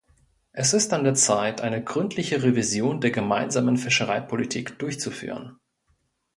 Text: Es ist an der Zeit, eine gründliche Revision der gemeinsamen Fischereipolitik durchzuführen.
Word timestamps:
Es 0.51 0.73
ist 0.73 0.93
an 0.93 1.03
der 1.03 1.13
Zeit, 1.13 1.61
eine 1.61 1.83
gründliche 1.83 2.41
Revision 2.41 3.01
der 3.01 3.11
gemeinsamen 3.11 3.77
Fischereipolitik 3.77 4.79
durchzuführen. 4.79 5.57